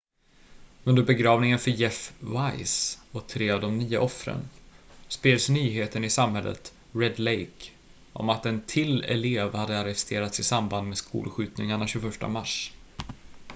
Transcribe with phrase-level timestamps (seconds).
[0.85, 4.49] under begravningen för jeff weise och tre av de nio offren
[5.07, 7.71] spreds nyheten i samhället red lake
[8.13, 12.73] om att en till elev hade arresterats i samband med skolskjutningarna 21 mars